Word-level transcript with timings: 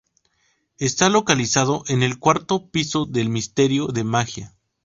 Está 0.79 1.09
localizado 1.09 1.83
en 1.87 2.01
el 2.01 2.17
cuarto 2.17 2.69
piso 2.71 3.05
del 3.05 3.29
Ministerio 3.29 3.85
de 3.85 4.03
Magia. 4.03 4.55